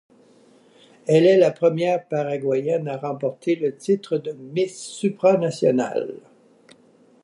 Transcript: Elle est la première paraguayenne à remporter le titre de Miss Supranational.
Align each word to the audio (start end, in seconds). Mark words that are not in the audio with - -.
Elle 1.05 1.27
est 1.27 1.37
la 1.37 1.51
première 1.51 2.07
paraguayenne 2.07 2.87
à 2.87 2.97
remporter 2.97 3.55
le 3.55 3.75
titre 3.75 4.17
de 4.17 4.31
Miss 4.31 4.75
Supranational. 4.95 6.11